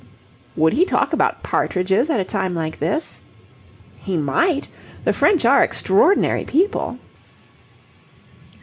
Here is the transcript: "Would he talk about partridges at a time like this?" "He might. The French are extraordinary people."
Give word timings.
"Would 0.55 0.73
he 0.73 0.83
talk 0.83 1.13
about 1.13 1.43
partridges 1.43 2.09
at 2.09 2.19
a 2.19 2.23
time 2.23 2.55
like 2.55 2.79
this?" 2.79 3.21
"He 3.99 4.17
might. 4.17 4.67
The 5.05 5.13
French 5.13 5.45
are 5.45 5.61
extraordinary 5.61 6.43
people." 6.43 6.97